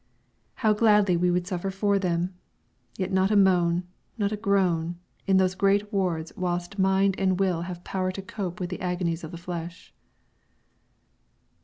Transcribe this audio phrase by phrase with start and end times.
[0.55, 2.33] How gladly we would suffer for them!
[2.97, 3.83] Yet not a moan,
[4.17, 4.95] not a groan,
[5.27, 9.23] in those great wards whilst mind and will have power to cope with the agonies
[9.23, 9.93] of the flesh.